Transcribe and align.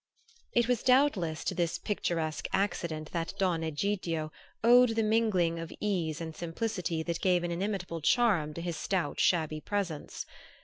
It 0.53 0.67
was 0.67 0.81
doubtless 0.81 1.43
to 1.43 1.53
this 1.53 1.77
picturesque 1.77 2.47
accident 2.53 3.11
that 3.11 3.35
Don 3.37 3.61
Egidio 3.63 4.31
owed 4.63 4.95
the 4.95 5.03
mingling 5.03 5.59
of 5.59 5.71
ease 5.79 6.19
and 6.19 6.35
simplicity 6.35 7.03
that 7.03 7.21
gave 7.21 7.43
an 7.43 7.51
inimitable 7.51 8.01
charm 8.01 8.55
to 8.55 8.61
his 8.63 8.75
stout 8.77 9.19
shabby 9.19 9.61
presence. 9.61 10.25